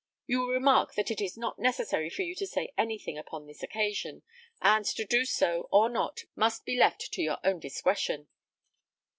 You 0.25 0.39
will 0.39 0.47
remark 0.51 0.95
that 0.95 1.11
it 1.11 1.21
is 1.21 1.37
not 1.37 1.59
necessary 1.59 2.09
for 2.09 2.23
you 2.23 2.33
to 2.33 2.47
say 2.47 2.73
anything 2.75 3.19
upon 3.19 3.45
this 3.45 3.61
occasion, 3.61 4.23
and 4.59 4.83
to 4.83 5.05
do 5.05 5.25
so 5.25 5.69
or 5.71 5.89
not 5.89 6.21
must 6.35 6.65
be 6.65 6.75
left 6.75 7.13
to 7.13 7.21
your 7.21 7.37
own 7.43 7.59
discretion." 7.59 8.27